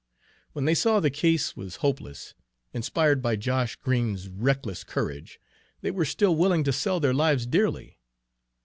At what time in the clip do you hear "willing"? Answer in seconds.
6.35-6.63